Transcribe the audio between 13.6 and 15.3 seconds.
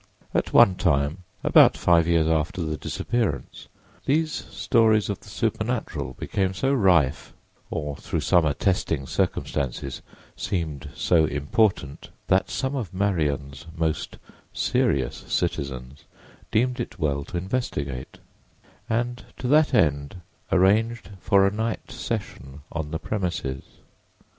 most serious